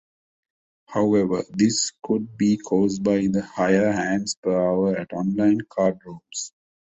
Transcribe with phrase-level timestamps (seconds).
[0.87, 6.53] However, this could be caused by the higher hands per hour at on-line cardrooms.